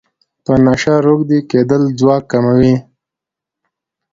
[0.45, 2.75] په نشه روږدی کیدل ځواک کموي.